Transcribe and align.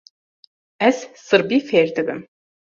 Ez 0.87 0.95
sirbî 1.25 1.59
fêr 1.69 1.87
dibim. 1.95 2.21